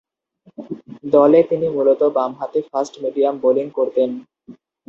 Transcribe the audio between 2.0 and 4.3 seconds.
বামহাতি fast medium bowling করতেন।